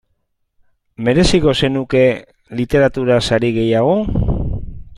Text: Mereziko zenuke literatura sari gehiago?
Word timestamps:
Mereziko 1.09 1.53
zenuke 1.59 2.01
literatura 2.61 3.19
sari 3.29 3.53
gehiago? 3.59 3.95